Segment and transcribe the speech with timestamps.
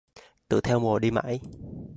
[0.49, 1.39] Tuổi theo mùa đi mãi